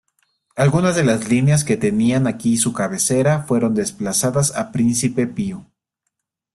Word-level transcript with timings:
Algunas 0.55 0.95
de 0.95 1.03
las 1.03 1.29
líneas 1.29 1.63
que 1.63 1.77
tenían 1.77 2.25
aquí 2.25 2.57
su 2.57 2.73
cabecera 2.73 3.43
fueron 3.43 3.75
desplazadas 3.75 4.55
a 4.55 4.71
Príncipe 4.71 5.27
Pío. 5.27 5.67